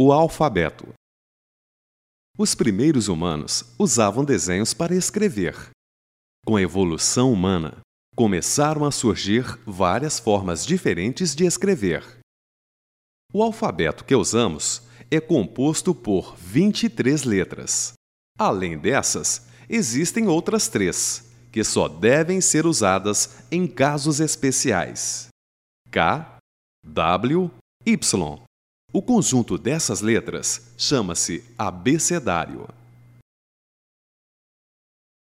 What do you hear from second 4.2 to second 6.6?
desenhos para escrever. Com